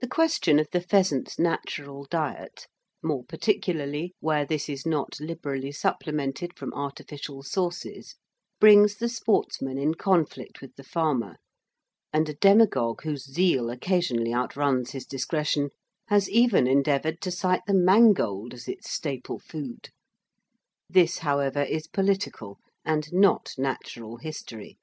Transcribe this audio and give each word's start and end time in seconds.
The 0.00 0.06
question 0.08 0.58
of 0.58 0.68
the 0.72 0.80
pheasant's 0.80 1.38
natural 1.38 2.06
diet, 2.06 2.66
more 3.02 3.22
particularly 3.22 4.14
where 4.20 4.46
this 4.46 4.66
is 4.66 4.86
not 4.86 5.20
liberally 5.20 5.72
supplemented 5.72 6.56
from 6.56 6.72
artificial 6.72 7.42
sources, 7.42 8.14
brings 8.60 8.94
the 8.94 9.10
sportsman 9.10 9.76
in 9.76 9.92
conflict 9.92 10.62
with 10.62 10.74
the 10.76 10.82
farmer, 10.84 11.36
and 12.14 12.30
a 12.30 12.34
demagogue 12.34 13.02
whose 13.02 13.30
zeal 13.30 13.68
occasionally 13.68 14.32
outruns 14.32 14.92
his 14.92 15.04
discretion 15.04 15.68
has 16.08 16.30
even 16.30 16.66
endeavoured 16.66 17.20
to 17.20 17.30
cite 17.30 17.66
the 17.66 17.74
mangold 17.74 18.54
as 18.54 18.66
its 18.66 18.90
staple 18.90 19.38
food. 19.38 19.90
This, 20.88 21.18
however, 21.18 21.62
is 21.62 21.88
political, 21.88 22.58
and 22.86 23.12
not 23.12 23.52
natural 23.58 24.16
history. 24.16 24.78